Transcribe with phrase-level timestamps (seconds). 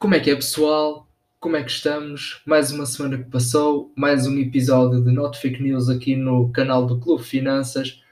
[0.00, 1.06] Como é que é, pessoal?
[1.38, 2.40] Como é que estamos?
[2.46, 6.86] Mais uma semana que passou, mais um episódio de Not Fake News aqui no canal
[6.86, 8.02] do Clube Finanças.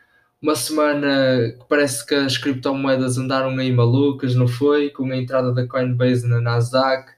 [0.42, 1.08] Uma semana
[1.58, 4.90] que parece que as criptomoedas andaram aí malucas, não foi?
[4.90, 7.10] Com a entrada da Coinbase na Nasdaq.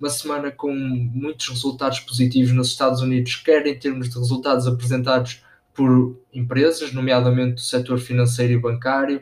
[0.00, 5.42] Uma semana com muitos resultados positivos nos Estados Unidos, quer em termos de resultados apresentados
[5.74, 9.20] por empresas, nomeadamente do setor financeiro e bancário,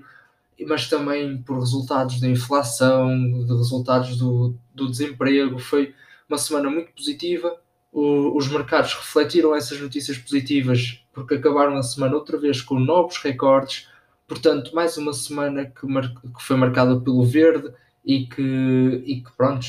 [0.66, 5.58] mas também por resultados da inflação, de resultados do, do desemprego.
[5.58, 5.94] Foi
[6.28, 7.56] uma semana muito positiva.
[7.92, 13.18] O, os mercados refletiram essas notícias positivas porque acabaram a semana outra vez com novos
[13.18, 13.88] recordes.
[14.26, 17.70] Portanto, mais uma semana que, mar, que foi marcada pelo verde
[18.04, 19.66] e que, e que pronto,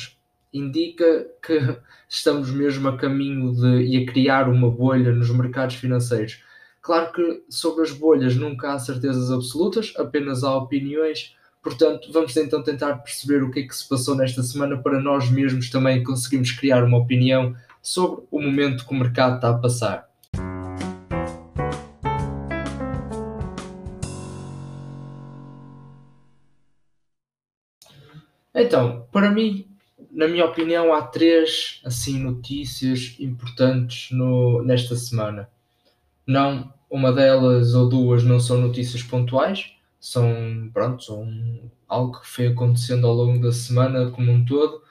[0.52, 1.76] indica que
[2.08, 6.42] estamos mesmo a caminho de e a criar uma bolha nos mercados financeiros.
[6.84, 11.34] Claro que sobre as bolhas nunca há certezas absolutas, apenas há opiniões.
[11.62, 15.30] Portanto, vamos então tentar perceber o que é que se passou nesta semana para nós
[15.30, 20.10] mesmos também conseguirmos criar uma opinião sobre o momento que o mercado está a passar.
[28.54, 29.66] Então, para mim,
[30.10, 35.48] na minha opinião, há três assim notícias importantes no, nesta semana.
[36.26, 42.46] Não, uma delas ou duas não são notícias pontuais, são, pronto, são algo que foi
[42.48, 44.82] acontecendo ao longo da semana como um todo,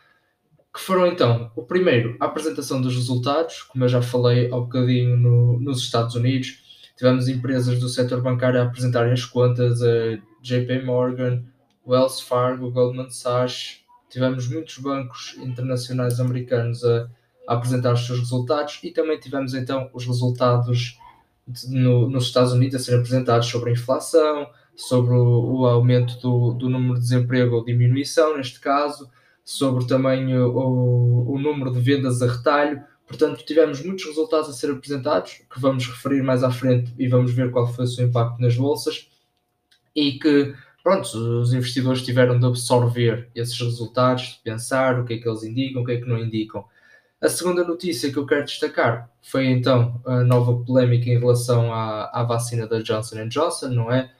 [0.73, 5.15] que foram então, o primeiro, a apresentação dos resultados, como eu já falei há bocadinho
[5.15, 10.83] no, nos Estados Unidos, tivemos empresas do setor bancário a apresentarem as contas, a JP
[10.83, 11.43] Morgan,
[11.85, 17.07] Wells Fargo, Goldman Sachs, tivemos muitos bancos internacionais americanos a,
[17.47, 20.97] a apresentar os seus resultados e também tivemos então os resultados
[21.69, 26.53] no, nos Estados Unidos a ser apresentados sobre a inflação, sobre o, o aumento do,
[26.53, 29.09] do, número de desemprego ou diminuição, neste caso,
[29.43, 32.83] sobre também o, o, número de vendas a retalho.
[33.05, 37.33] Portanto, tivemos muitos resultados a ser apresentados, que vamos referir mais à frente e vamos
[37.33, 39.09] ver qual foi o seu impacto nas bolsas,
[39.95, 41.05] e que, pronto,
[41.41, 45.83] os investidores tiveram de absorver esses resultados, de pensar o que é que eles indicam,
[45.83, 46.65] o que é que não indicam.
[47.23, 52.09] A segunda notícia que eu quero destacar foi então a nova polémica em relação à,
[52.11, 54.11] à vacina da Johnson Johnson, não é?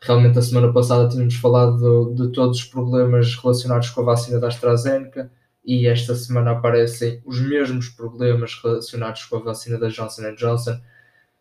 [0.00, 4.38] Realmente, a semana passada tínhamos falado de, de, todos os problemas relacionados com a vacina
[4.38, 5.32] da AstraZeneca
[5.64, 10.78] e esta semana aparecem os mesmos problemas relacionados com a vacina da Johnson Johnson.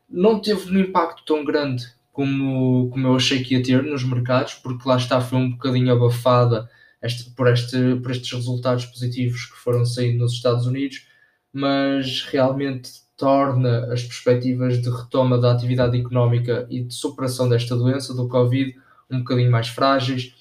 [0.10, 4.56] Não teve um impacto tão grande como, como eu achei que ia ter nos mercados,
[4.56, 6.68] porque lá está, foi um bocadinho abafada
[7.04, 11.06] este, por, este, por estes resultados positivos que foram saindo nos Estados Unidos,
[11.52, 18.14] mas realmente torna as perspectivas de retoma da atividade económica e de superação desta doença,
[18.14, 18.76] do Covid,
[19.12, 20.34] um bocadinho mais frágeis,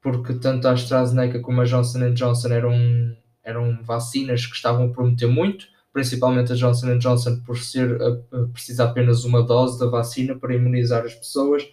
[0.00, 5.26] porque tanto a AstraZeneca como a Johnson Johnson eram, eram vacinas que estavam a prometer
[5.26, 7.98] muito, principalmente a Johnson Johnson por ser
[8.52, 11.66] precisa apenas uma dose da vacina para imunizar as pessoas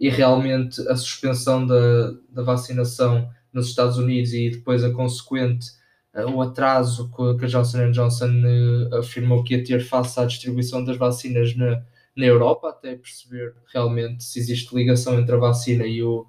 [0.00, 5.68] e realmente a suspensão da, da vacinação nos Estados Unidos e depois a consequente
[6.14, 10.84] uh, o atraso que a Johnson Johnson uh, afirmou que ia ter face à distribuição
[10.84, 11.82] das vacinas na,
[12.16, 16.26] na Europa, até perceber realmente se existe ligação entre a vacina e, o,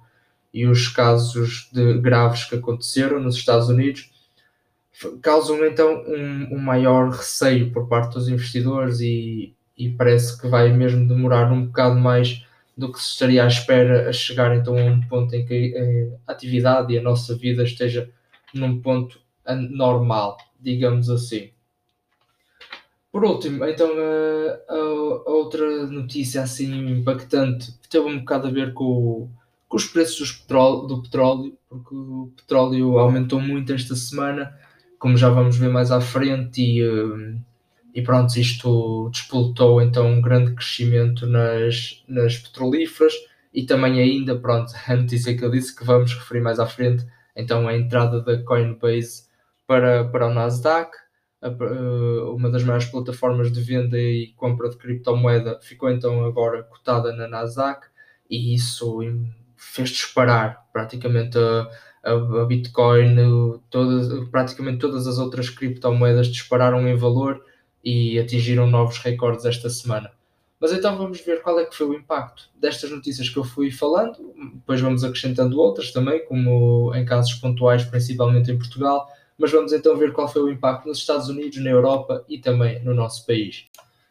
[0.52, 4.10] e os casos de, graves que aconteceram nos Estados Unidos,
[5.22, 10.72] causam então um, um maior receio por parte dos investidores e, e parece que vai
[10.72, 12.44] mesmo demorar um bocado mais
[12.80, 16.16] do que se estaria à espera a chegar então a um ponto em que eh,
[16.26, 18.10] a atividade e a nossa vida esteja
[18.54, 19.20] num ponto
[19.70, 21.50] normal, digamos assim.
[23.12, 28.72] Por último, então a, a, a outra notícia assim impactante teve um bocado a ver
[28.72, 29.28] com,
[29.68, 34.56] com os preços petróleo, do petróleo, porque o petróleo aumentou muito esta semana,
[34.98, 37.36] como já vamos ver mais à frente, e uh,
[37.94, 43.12] e pronto, isto despoltou então um grande crescimento nas, nas petrolíferas
[43.52, 47.04] e também ainda, pronto, a notícia que eu disse que vamos referir mais à frente,
[47.34, 49.24] então a entrada da Coinbase
[49.66, 50.90] para, para o Nasdaq,
[51.42, 56.62] a, eh, uma das maiores plataformas de venda e compra de criptomoeda ficou então agora
[56.64, 57.86] cotada na Nasdaq
[58.28, 59.00] e isso
[59.56, 63.16] fez disparar praticamente a, a Bitcoin,
[63.68, 67.42] todas, praticamente todas as outras criptomoedas dispararam em valor
[67.84, 70.10] e atingiram novos recordes esta semana.
[70.60, 73.70] Mas então vamos ver qual é que foi o impacto destas notícias que eu fui
[73.70, 74.18] falando,
[74.54, 79.96] depois vamos acrescentando outras também, como em casos pontuais, principalmente em Portugal, mas vamos então
[79.96, 83.64] ver qual foi o impacto nos Estados Unidos, na Europa e também no nosso país.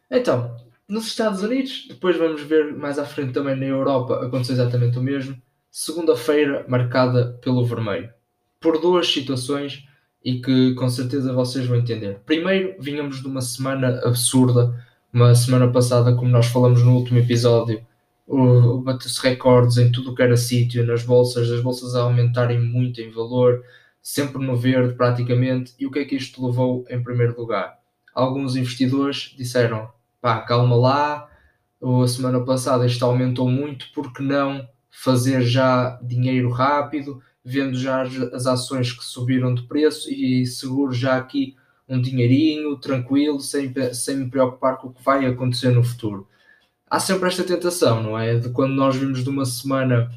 [0.10, 0.58] Então,
[0.88, 5.04] nos Estados Unidos, depois vamos ver mais à frente também na Europa, aconteceu exatamente o
[5.04, 5.40] mesmo.
[5.70, 8.12] Segunda-feira marcada pelo vermelho.
[8.60, 9.88] Por duas situações
[10.24, 12.20] e que com certeza vocês vão entender.
[12.26, 14.74] Primeiro, vínhamos de uma semana absurda,
[15.14, 17.86] uma semana passada, como nós falamos no último episódio,
[18.84, 23.02] bateu-se recordes em tudo o que era sítio, nas bolsas, as bolsas a aumentarem muito
[23.02, 23.64] em valor,
[24.02, 25.74] sempre no verde praticamente.
[25.80, 27.80] E o que é que isto levou em primeiro lugar?
[28.14, 29.90] Alguns investidores disseram:
[30.22, 31.30] pá, calma lá,
[31.82, 38.46] a semana passada isto aumentou muito, porque não fazer já dinheiro rápido, vendo já as
[38.46, 41.56] ações que subiram de preço e seguro já aqui
[41.88, 46.28] um dinheirinho tranquilo, sem, sem me preocupar com o que vai acontecer no futuro.
[46.88, 48.38] Há sempre esta tentação, não é?
[48.38, 50.12] De quando nós vimos de uma semana,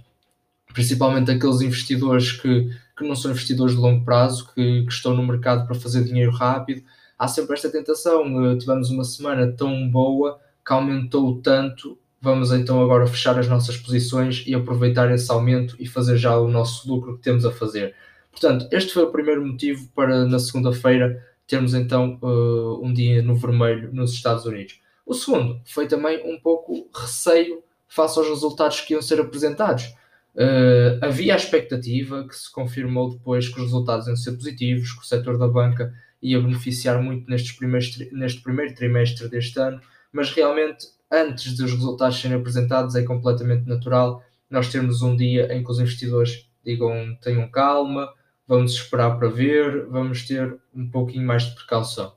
[0.75, 5.27] principalmente aqueles investidores que, que não são investidores de longo prazo, que, que estão no
[5.27, 6.83] mercado para fazer dinheiro rápido,
[7.19, 8.59] há sempre esta tentação.
[8.59, 14.45] Tivemos uma semana tão boa que aumentou tanto vamos então agora fechar as nossas posições
[14.47, 17.97] e aproveitar esse aumento e fazer já o nosso lucro que temos a fazer.
[18.31, 23.35] Portanto, este foi o primeiro motivo para na segunda-feira termos então uh, um dia no
[23.35, 24.81] vermelho nos Estados Unidos.
[25.05, 29.93] O segundo foi também um pouco receio face aos resultados que iam ser apresentados.
[30.35, 35.01] Uh, havia a expectativa que se confirmou depois que os resultados iam ser positivos, que
[35.01, 35.93] o setor da banca
[36.23, 37.59] ia beneficiar muito nestes
[38.13, 39.81] neste primeiro trimestre deste ano,
[40.13, 45.65] mas realmente antes dos resultados serem apresentados, é completamente natural nós termos um dia em
[45.65, 48.13] que os investidores digam tenham calma,
[48.47, 52.15] vamos esperar para ver, vamos ter um pouquinho mais de precaução.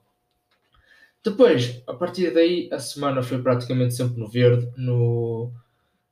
[1.23, 5.51] Depois, a partir daí, a semana foi praticamente sempre no verde no,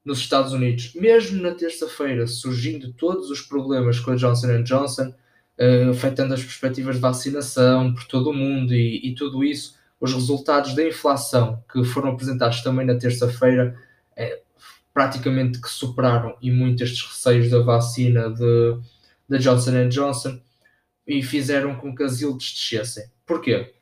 [0.03, 0.93] nos Estados Unidos.
[0.95, 5.09] Mesmo na terça-feira, surgindo todos os problemas com a Johnson Johnson,
[5.59, 10.13] uh, afetando as perspectivas de vacinação por todo o mundo e, e tudo isso, os
[10.13, 13.75] resultados da inflação que foram apresentados também na terça-feira
[14.15, 14.41] é,
[14.93, 18.77] praticamente que superaram e muito estes receios da vacina de,
[19.27, 20.39] da Johnson Johnson
[21.07, 23.05] e fizeram com que as yields descessem.
[23.25, 23.73] Porquê?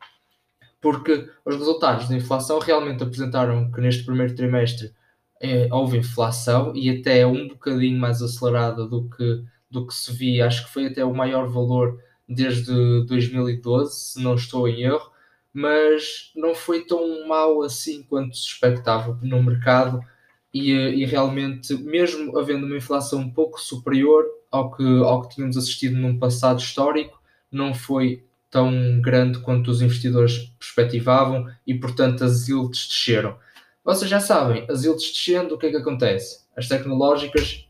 [0.79, 4.93] Porque os resultados da inflação realmente apresentaram que neste primeiro trimestre
[5.39, 10.47] é, houve inflação e até um bocadinho mais acelerada do que, do que se via,
[10.47, 12.73] acho que foi até o maior valor desde
[13.05, 15.10] 2012, se não estou em erro,
[15.53, 20.01] mas não foi tão mal assim quanto se expectava no mercado
[20.53, 25.55] e, e, realmente, mesmo havendo uma inflação um pouco superior ao que, ao que tínhamos
[25.55, 32.49] assistido num passado histórico, não foi tão grande quanto os investidores perspectivavam e, portanto, as
[32.49, 33.37] yields desceram.
[33.83, 36.41] Vocês já sabem, as yields descendo, o que é que acontece?
[36.55, 37.65] As tecnológicas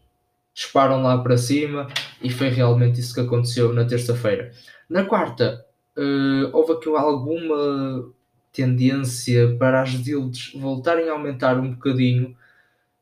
[0.53, 1.87] disparam lá para cima
[2.21, 4.51] e foi realmente isso que aconteceu na terça-feira.
[4.89, 5.63] Na quarta,
[6.01, 8.11] uh, houve aqui alguma
[8.51, 12.35] tendência para as yields voltarem a aumentar um bocadinho,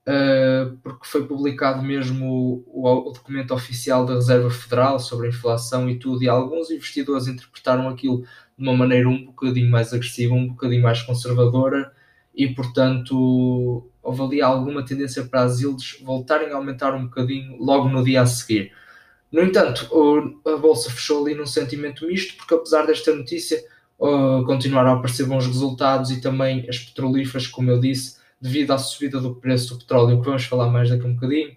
[0.08, 5.90] uh, porque foi publicado mesmo o, o, documento oficial da Reserva Federal sobre a inflação
[5.90, 8.24] e tudo, e alguns investidores interpretaram aquilo
[8.58, 11.92] de uma maneira um bocadinho mais agressiva, um bocadinho mais conservadora,
[12.36, 17.90] e portanto houve ali alguma tendência para as yields voltarem a aumentar um bocadinho logo
[17.90, 18.72] no dia a seguir.
[19.32, 19.88] No entanto,
[20.46, 23.64] a bolsa fechou ali num sentimento misto, porque apesar desta notícia
[24.00, 28.78] uh, continuaram a aparecer bons resultados e também as petrolíferas, como eu disse, devido à
[28.78, 31.56] subida do preço do petróleo, que vamos falar mais daqui a um bocadinho,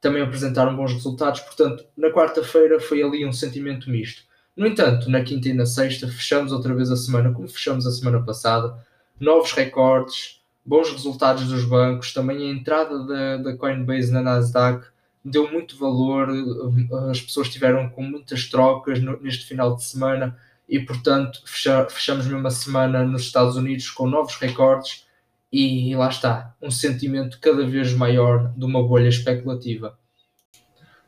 [0.00, 1.40] também apresentaram bons resultados.
[1.40, 4.22] Portanto, na quarta-feira foi ali um sentimento misto.
[4.56, 7.90] No entanto, na quinta e na sexta fechamos outra vez a semana, como fechamos a
[7.90, 8.76] semana passada,
[9.18, 14.86] novos recordes, bons resultados dos bancos, também a entrada da, da Coinbase na Nasdaq
[15.30, 20.36] deu muito valor, eh, as pessoas tiveram com muitas trocas neste final de semana
[20.68, 21.40] e, portanto,
[21.88, 25.06] fechamos mesmo a semana nos Estados Unidos com novos recordes
[25.50, 29.98] e lá está, um sentimento cada vez maior de uma bolha especulativa.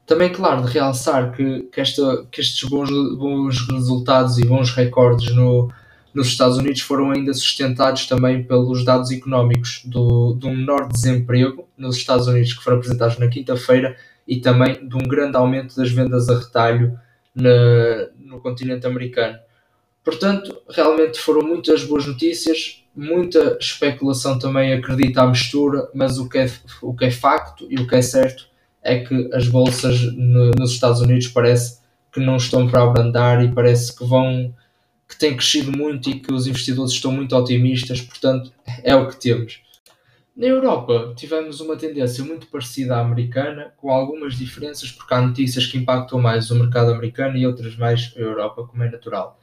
[0.06, 5.32] Também, claro, de realçar que, que, esta, que estes bons, bons resultados e bons recordes
[5.34, 5.70] no,
[6.12, 11.96] nos Estados Unidos foram ainda sustentados também pelos dados económicos do, do menor desemprego nos
[11.96, 13.96] Estados Unidos que foram apresentados na quinta-feira
[14.30, 16.96] e também de um grande aumento das vendas a retalho
[17.34, 19.36] na, no continente americano.
[20.04, 26.38] Portanto, realmente foram muitas boas notícias, muita especulação também acredita à mistura, mas o que
[26.38, 28.48] é, o que é facto e o que é certo
[28.84, 31.80] é que as bolsas no, nos Estados Unidos parece
[32.12, 34.54] que não estão para abrandar e parece que vão
[35.08, 38.52] que têm crescido muito e que os investidores estão muito otimistas, portanto
[38.84, 39.60] é o que temos.
[40.36, 45.66] Na Europa tivemos uma tendência muito parecida à americana, com algumas diferenças, porque há notícias
[45.66, 49.38] que impactam mais o mercado americano e outras mais a Europa, como é natural.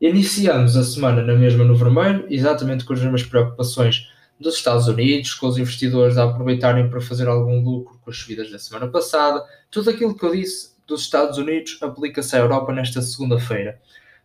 [0.00, 4.08] Iniciamos a semana na mesma no vermelho, exatamente com as mesmas preocupações
[4.40, 8.50] dos Estados Unidos, com os investidores a aproveitarem para fazer algum lucro com as subidas
[8.50, 13.02] da semana passada, tudo aquilo que eu disse dos Estados Unidos aplica-se à Europa nesta
[13.02, 13.80] segunda-feira.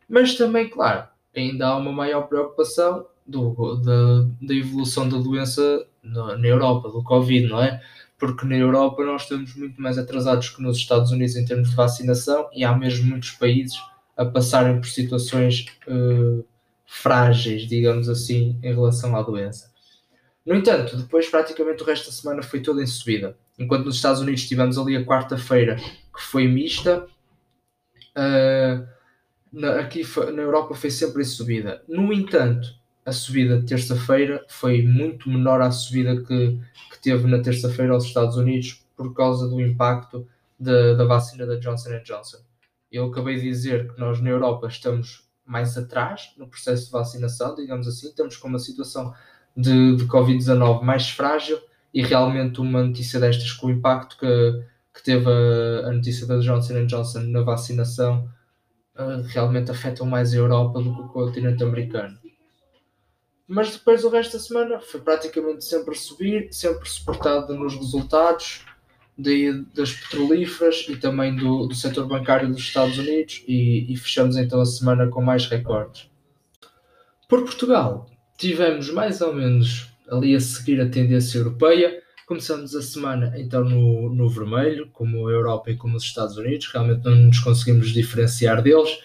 [0.07, 6.37] Mas também, claro, ainda há uma maior preocupação do, da, da evolução da doença na,
[6.37, 7.81] na Europa, do Covid, não é?
[8.17, 11.75] Porque na Europa nós estamos muito mais atrasados que nos Estados Unidos em termos de
[11.75, 13.77] vacinação e há mesmo muitos países
[14.15, 16.45] a passarem por situações uh,
[16.85, 19.73] frágeis, digamos assim, em relação à doença.
[20.45, 23.37] No entanto, depois praticamente o resto da semana foi toda em subida.
[23.57, 27.07] Enquanto nos Estados Unidos tivemos ali a quarta-feira que foi mista,
[28.15, 28.87] uh,
[29.51, 31.83] na, aqui na Europa foi sempre em subida.
[31.87, 32.67] No entanto,
[33.05, 36.59] a subida de terça-feira foi muito menor à subida que,
[36.91, 40.27] que teve na terça-feira aos Estados Unidos por causa do impacto
[40.59, 42.37] de, da vacina da Johnson Johnson.
[42.91, 47.53] Eu acabei de dizer que nós na Europa estamos mais atrás no processo de vacinação,
[47.53, 49.13] digamos assim, estamos com uma situação
[49.55, 51.59] de, de Covid-19 mais frágil
[51.93, 56.39] e realmente uma notícia destas com o impacto que, que teve a, a notícia da
[56.39, 58.27] Johnson Johnson na vacinação
[58.95, 62.24] uh, realmente afetam mais a Europa do que o continente americano.
[63.47, 68.65] Mas depois o resto da semana foi praticamente sempre a subir, sempre suportado nos resultados
[69.17, 74.35] de, das petrolíferas e também do, do setor bancário dos Estados Unidos e, e fechamos
[74.35, 76.09] então a semana com mais recordes.
[77.27, 82.01] Por Portugal, tivemos mais ou menos ali a seguir a tendência europeia.
[82.27, 86.67] Começamos a semana então no, no vermelho, como a Europa e como os Estados Unidos,
[86.67, 88.99] realmente não nos conseguimos diferenciar deles,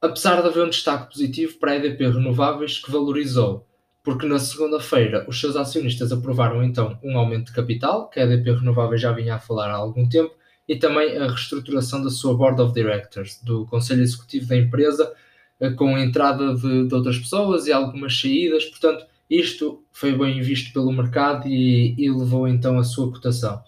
[0.00, 3.66] apesar de haver um destaque positivo para a EDP Renováveis que valorizou,
[4.02, 8.52] porque na segunda-feira os seus acionistas aprovaram então um aumento de capital, que a EDP
[8.52, 10.34] Renováveis já vinha a falar há algum tempo,
[10.68, 15.12] e também a reestruturação da sua Board of Directors, do Conselho Executivo da empresa,
[15.60, 20.40] eh, com a entrada de, de outras pessoas e algumas saídas, portanto isto foi bem
[20.40, 23.60] visto pelo mercado e, e levou então a sua cotação.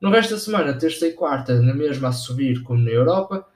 [0.00, 3.46] No resto da semana, terça e quarta, na mesma a subir como na Europa,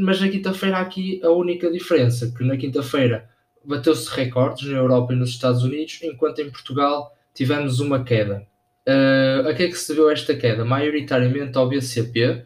[0.00, 3.28] mas na quinta-feira aqui a única diferença, que na quinta-feira
[3.64, 8.46] bateu-se recordes na Europa e nos Estados Unidos, enquanto em Portugal tivemos uma queda.
[8.88, 10.64] Uh, a que é que se deveu esta queda?
[10.64, 12.44] Maioritariamente ao BCP,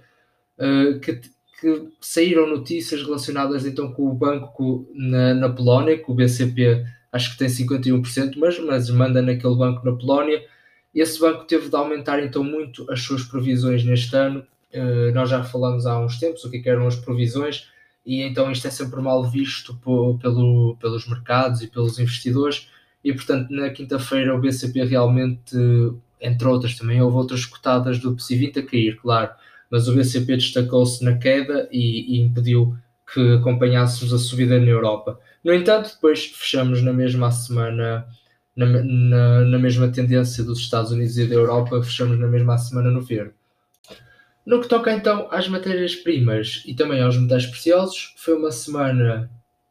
[0.59, 1.21] uh, que,
[1.61, 7.33] que, saíram notícias relacionadas então com o banco na, na Polónia, que o BCP acho
[7.33, 10.45] que tem 51%, mas, mas manda naquele banco na Polónia.
[10.93, 14.45] Esse banco teve de aumentar então muito as suas provisões neste ano.
[14.75, 17.69] Uh, nós já falamos há uns tempos o que, é que eram as provisões,
[18.05, 22.69] e então isto é sempre mal visto pelo, pelos mercados e pelos investidores.
[23.05, 25.57] E portanto, na quinta-feira, o BCP realmente,
[26.21, 29.31] entre outras, também houve outras cotadas do PSI 20 a cair, claro,
[29.71, 32.77] mas o BCP destacou-se na queda e, e impediu
[33.13, 35.19] que acompanhássemos a subida na Europa.
[35.45, 38.07] No entanto, depois fechamos na mesma semana,
[38.57, 42.91] na, na, na, mesma tendência dos Estados Unidos e da Europa, fechamos na mesma semana
[42.91, 43.35] no verde.
[44.45, 49.31] No que toca então às matérias-primas e também aos metais preciosos, foi uma semana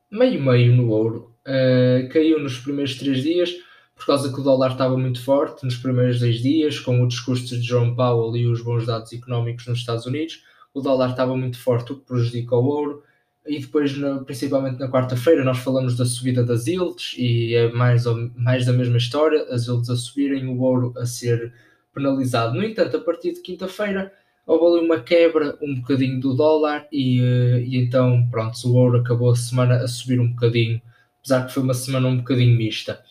[0.10, 1.36] meio-meio no ouro.
[1.46, 3.54] Uh, caiu nos primeiros três dias,
[3.96, 7.60] por causa que o dólar estava muito forte nos primeiros dois dias, com o discurso
[7.60, 10.44] de Jerome Powell e os bons dados económicos nos Estados Unidos.
[10.74, 13.04] O dólar estava muito forte, o que prejudica o ouro
[13.46, 13.94] e depois,
[14.26, 18.74] principalmente na quarta-feira, nós falamos da subida das yields e é mais, ou, mais da
[18.74, 21.52] mesma história, as yields a subirem, o ouro a ser
[21.94, 22.56] penalizado.
[22.56, 24.14] No entanto, a partir de quinta-feira
[24.52, 29.00] houve ali uma quebra um bocadinho do dólar e, eh, e então, pronto, o ouro
[29.00, 30.82] acabou a semana a subir um bocadinho,
[31.20, 33.02] apesar que foi uma semana um bocadinho mista.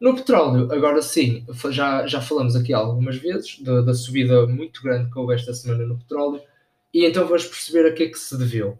[0.00, 5.10] No petróleo, agora sim, já, já falamos aqui algumas vezes da, da subida muito grande
[5.10, 6.40] que houve esta semana no petróleo,
[6.92, 8.78] e então vamos perceber a que é que se deveu.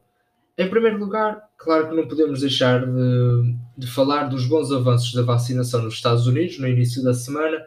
[0.56, 5.22] Em primeiro lugar, claro que não podemos deixar de, de, falar dos bons avanços da
[5.22, 7.66] vacinação nos Estados Unidos no início da semana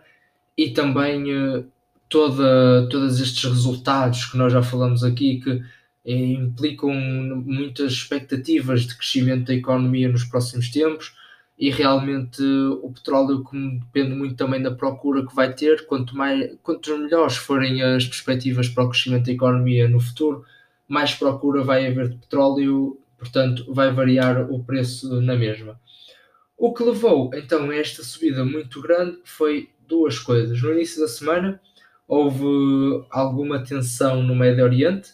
[0.58, 1.70] e também uh,
[2.10, 5.62] toda, todos estes resultados que nós já falamos aqui que
[6.06, 11.14] eh, implicam muitas expectativas de crescimento da economia nos próximos tempos
[11.58, 12.42] e realmente
[12.84, 13.44] o petróleo
[13.80, 18.70] depende muito também da procura que vai ter, quanto, mais, quanto melhores forem as perspectivas
[18.70, 20.46] para o crescimento da economia no futuro,
[20.88, 25.80] mais procura vai haver de petróleo, portanto, vai variar o preço na mesma.
[26.56, 30.62] O que levou então a esta subida muito grande foi duas coisas.
[30.62, 31.60] No início da semana
[32.08, 35.12] houve alguma tensão no Médio Oriente,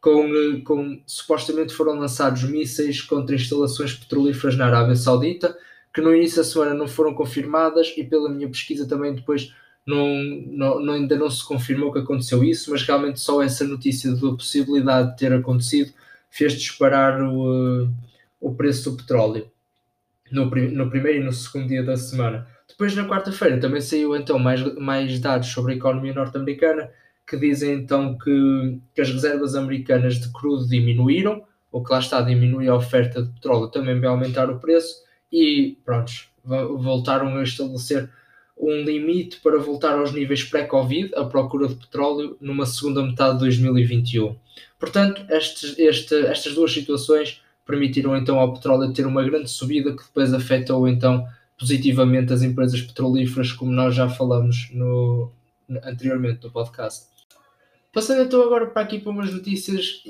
[0.00, 5.56] com, com supostamente foram lançados mísseis contra instalações petrolíferas na Arábia Saudita,
[5.94, 9.54] que no início da semana não foram confirmadas e pela minha pesquisa também depois
[9.86, 10.06] não,
[10.46, 14.32] não, não, ainda não se confirmou que aconteceu isso, mas realmente só essa notícia da
[14.32, 15.92] possibilidade de ter acontecido
[16.30, 17.88] fez disparar o,
[18.40, 19.46] o preço do petróleo
[20.30, 22.46] no, no primeiro e no segundo dia da semana.
[22.72, 26.90] Depois, na quarta-feira, também saiu então mais, mais dados sobre a economia norte-americana
[27.26, 32.20] que dizem então que, que as reservas americanas de crudo diminuíram, o que lá está,
[32.22, 36.12] diminui a oferta de petróleo, também vai aumentar o preço e pronto,
[36.44, 38.10] voltaram a estabelecer
[38.56, 43.40] um limite para voltar aos níveis pré-Covid, a procura de petróleo, numa segunda metade de
[43.40, 44.36] 2021.
[44.78, 50.02] Portanto, estes, este, estas duas situações permitiram então ao petróleo ter uma grande subida que
[50.02, 51.26] depois afetou então
[51.62, 55.30] positivamente as empresas petrolíferas, como nós já falamos no,
[55.84, 57.06] anteriormente no podcast.
[57.92, 60.02] Passando então agora para aqui para umas notícias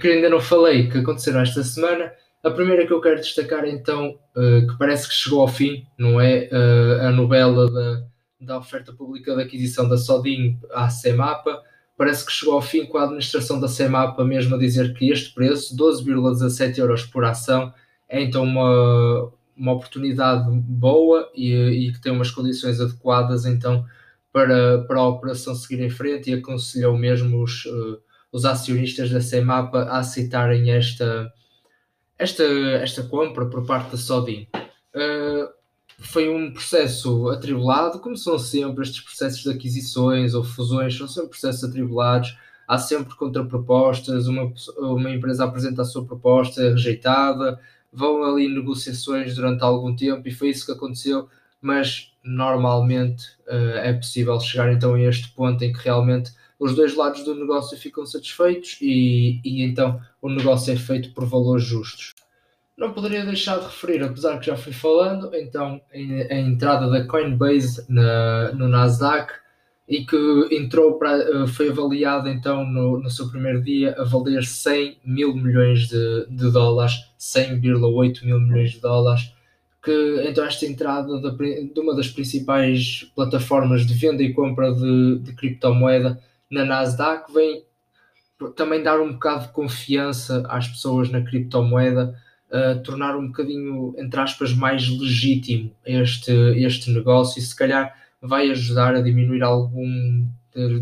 [0.00, 2.12] que ainda não falei, que aconteceram esta semana.
[2.44, 6.20] A primeira que eu quero destacar então, uh, que parece que chegou ao fim, não
[6.20, 6.48] é?
[6.52, 8.04] Uh, a novela da,
[8.40, 11.60] da oferta pública de aquisição da Sodin à CEMAPA,
[11.98, 15.34] parece que chegou ao fim com a administração da CEMAPA mesmo a dizer que este
[15.34, 17.74] preço, 12,17 euros por ação,
[18.08, 23.84] é então uma, uma oportunidade boa e, e que tem umas condições adequadas então
[24.32, 28.00] para, para a operação seguir em frente e aconselhou mesmo os, uh,
[28.32, 31.30] os acionistas da CEMAPA a aceitarem esta,
[32.18, 34.48] esta, esta compra por parte da Sodin.
[34.94, 35.48] Uh,
[35.98, 41.30] foi um processo atribulado, como são sempre estes processos de aquisições ou fusões, são sempre
[41.30, 42.34] processos atribulados,
[42.66, 47.60] há sempre contrapropostas, uma, uma empresa apresenta a sua proposta, é rejeitada,
[47.92, 51.28] vão ali negociações durante algum tempo e foi isso que aconteceu,
[51.60, 56.94] mas normalmente uh, é possível chegar então a este ponto em que realmente os dois
[56.94, 62.12] lados do negócio ficam satisfeitos e, e então o negócio é feito por valores justos.
[62.76, 67.84] Não poderia deixar de referir, apesar que já fui falando, então a entrada da Coinbase
[67.88, 69.32] na, no Nasdaq
[69.90, 74.44] e que entrou para, eh, foi avaliada então no, no seu primeiro dia a valer
[74.44, 79.34] 100 mil milhões de, de dólares, 100,8 mil milhões de dólares,
[79.82, 85.18] que então esta entrada de, de, uma das principais plataformas de venda e compra de,
[85.18, 87.64] de criptomoeda na Nasdaq vem
[88.54, 92.16] também dar um bocado de confiança às pessoas na criptomoeda,
[92.48, 98.50] uh, tornar um bocadinho, entre aspas, mais legítimo este, este negócio e se calhar vai
[98.50, 100.28] ajudar a diminuir algum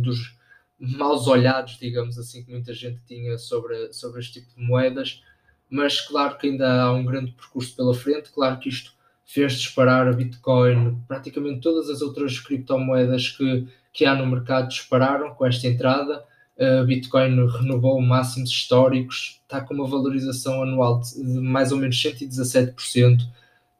[0.00, 0.36] dos
[0.78, 5.22] maus olhados, digamos assim, que muita gente tinha sobre, sobre este tipo de moedas,
[5.68, 8.92] mas claro que ainda há um grande percurso pela frente, claro que isto
[9.26, 15.34] fez disparar a Bitcoin, praticamente todas as outras criptomoedas que que há no mercado dispararam
[15.34, 16.24] com esta entrada.
[16.56, 23.18] Uh, Bitcoin renovou máximos históricos, está com uma valorização anual de mais ou menos 117%.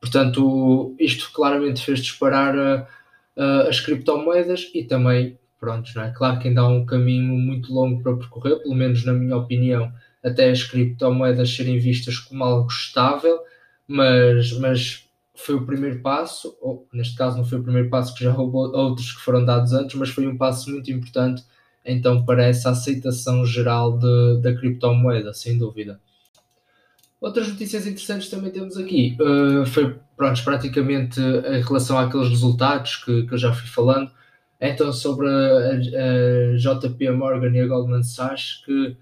[0.00, 2.84] Portanto, isto claramente fez disparar uh,
[3.38, 6.10] uh, as criptomoedas e também, pronto, não é?
[6.10, 9.90] Claro que ainda há um caminho muito longo para percorrer, pelo menos na minha opinião,
[10.22, 13.38] até as criptomoedas serem vistas como algo estável,
[13.86, 18.24] mas, mas foi o primeiro passo, ou neste caso não foi o primeiro passo que
[18.24, 21.42] já houve outros que foram dados antes, mas foi um passo muito importante
[21.84, 26.00] então para essa aceitação geral de, da criptomoeda, sem dúvida.
[27.20, 29.16] Outras notícias interessantes também temos aqui.
[29.20, 34.10] Uh, foi pronto, praticamente em relação àqueles resultados que, que eu já fui falando.
[34.60, 38.96] Então, sobre a, a, a JP Morgan e a Goldman Sachs, que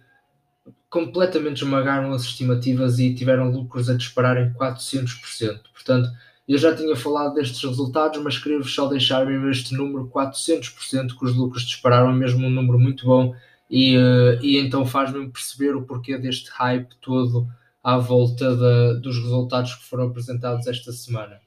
[0.88, 5.60] completamente esmagaram as estimativas e tiveram lucros a disparar em 400%.
[5.72, 6.08] Portanto,
[6.48, 11.24] eu já tinha falado destes resultados, mas queria-vos só deixar mesmo este número 400% que
[11.24, 13.34] os lucros dispararam, mesmo um número muito bom
[13.70, 17.48] e, uh, e então faz-me perceber o porquê deste hype todo
[17.86, 18.54] à volta
[18.96, 21.38] dos resultados que foram apresentados esta semana.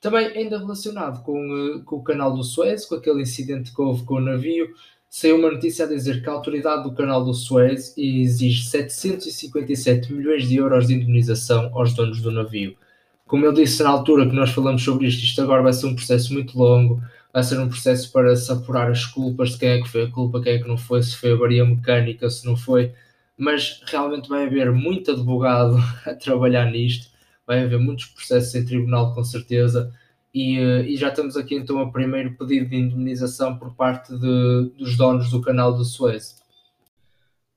[0.00, 4.04] Também ainda relacionado com, uh, com o canal do Suez, com aquele incidente que houve
[4.04, 4.74] com o navio,
[5.10, 10.48] saiu uma notícia a dizer que a autoridade do canal do Suez exige 757 milhões
[10.48, 12.76] de euros de indemnização aos donos do navio
[13.26, 15.96] como eu disse na altura que nós falamos sobre isto, isto agora vai ser um
[15.96, 17.02] processo muito longo,
[17.32, 20.10] vai ser um processo para se apurar as culpas de quem é que foi a
[20.10, 22.92] culpa, quem é que não foi, se foi a varia mecânica, se não foi,
[23.36, 27.10] mas realmente vai haver muito advogado a trabalhar nisto,
[27.46, 29.92] vai haver muitos processos em tribunal com certeza,
[30.34, 34.70] e, eh, e já estamos aqui então a primeiro pedido de indemnização por parte de,
[34.76, 36.36] dos donos do canal do Suez.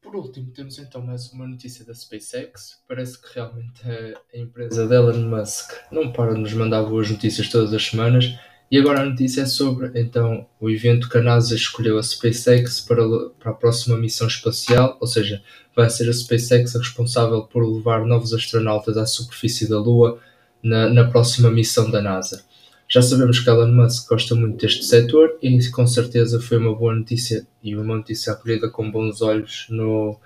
[0.01, 2.81] Por último, temos então mais uma notícia da SpaceX.
[2.87, 7.49] Parece que realmente a empresa de Elon Musk não para de nos mandar boas notícias
[7.49, 8.33] todas as semanas.
[8.71, 12.79] E agora a notícia é sobre então o evento que a NASA escolheu a SpaceX
[12.81, 13.03] para,
[13.39, 15.41] para a próxima missão espacial, ou seja,
[15.75, 20.19] vai ser a SpaceX a responsável por levar novos astronautas à superfície da Lua
[20.61, 22.43] na, na próxima missão da NASA.
[22.87, 26.93] Já sabemos que Elon Musk gosta muito deste setor e com certeza foi uma boa
[26.93, 30.19] notícia e uma notícia acolhida com bons olhos no,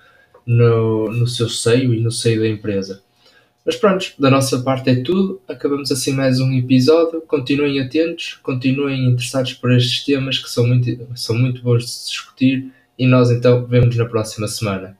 [0.46, 3.02] no, no seu seio e no seio da empresa.
[3.66, 5.42] Mas pronto, da nossa parte é tudo.
[5.48, 7.22] Acabamos assim mais um episódio.
[7.22, 12.10] Continuem atentos, continuem interessados por estes temas que são muito, são muito bons de se
[12.10, 14.98] discutir e nós então vemos na próxima semana.